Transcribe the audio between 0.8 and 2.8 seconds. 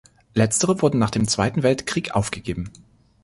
wurde nach dem Zweiten Weltkrieg aufgegeben.